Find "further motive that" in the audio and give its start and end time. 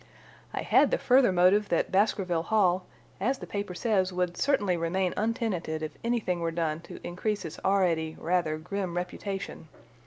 0.97-1.91